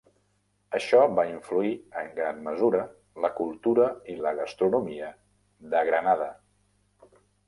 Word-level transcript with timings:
Això 0.77 0.99
va 1.17 1.25
influir 1.31 1.73
en 1.99 2.07
gran 2.15 2.39
mesura 2.47 2.81
la 3.25 3.31
cultura 3.39 3.85
i 4.13 4.15
la 4.27 4.31
gastronomia 4.39 5.11
de 5.75 5.83
Grenada. 5.91 6.31